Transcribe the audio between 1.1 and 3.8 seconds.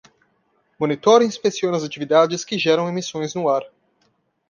e inspecione as atividades que geram emissões no ar.